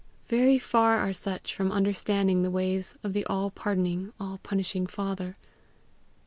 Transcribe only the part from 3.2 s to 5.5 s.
all pardoning, all punishing Father!